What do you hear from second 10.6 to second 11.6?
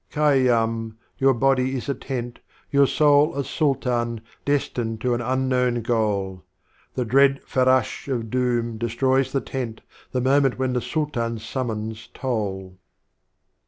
the Sultan's